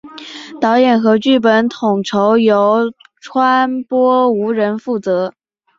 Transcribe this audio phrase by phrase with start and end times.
[0.59, 5.31] 导演和剧本统筹由川波无人负责。